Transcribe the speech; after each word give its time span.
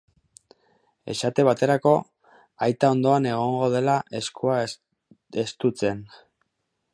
Esate 1.13 1.43
baterako, 1.47 1.93
aita 2.69 2.91
ondoan 2.95 3.29
egongo 3.33 3.69
dela 3.75 3.99
eskua 4.21 4.57
estutzen. 5.45 6.03